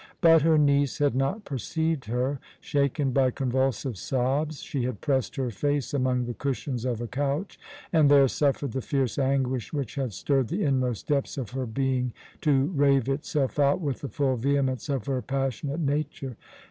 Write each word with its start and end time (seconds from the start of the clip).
But 0.19 0.41
her 0.41 0.57
niece 0.57 0.97
had 0.97 1.13
not 1.13 1.45
perceived 1.45 2.05
her; 2.05 2.39
shaken 2.59 3.11
by 3.11 3.29
convulsive 3.29 3.99
sobs, 3.99 4.63
she 4.63 4.81
had 4.83 4.99
pressed 4.99 5.35
her 5.35 5.51
face 5.51 5.93
among 5.93 6.25
the 6.25 6.33
cushions 6.33 6.85
of 6.85 7.01
a 7.01 7.07
couch, 7.07 7.59
and 7.93 8.09
there 8.09 8.27
suffered 8.27 8.71
the 8.71 8.81
fierce 8.81 9.19
anguish 9.19 9.71
which 9.71 9.93
had 9.93 10.11
stirred 10.13 10.47
the 10.47 10.63
inmost 10.63 11.05
depths 11.05 11.37
of 11.37 11.51
her 11.51 11.67
being 11.67 12.13
to 12.41 12.71
rave 12.75 13.07
itself 13.07 13.59
out 13.59 13.79
with 13.79 14.01
the 14.01 14.09
full 14.09 14.37
vehemence 14.37 14.89
of 14.89 15.05
her 15.05 15.21
passionate 15.21 15.79
nature. 15.81 16.35